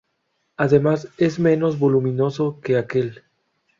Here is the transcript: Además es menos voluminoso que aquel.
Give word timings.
Además 0.57 1.09
es 1.19 1.37
menos 1.37 1.77
voluminoso 1.77 2.59
que 2.59 2.75
aquel. 2.77 3.21